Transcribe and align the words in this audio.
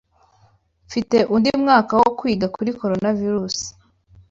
Mfite 0.87 1.17
undi 1.35 1.49
mwaka 1.61 1.93
wo 2.01 2.09
kwiga 2.19 2.45
kuri 2.55 2.69
Coronavirusi. 2.79 3.67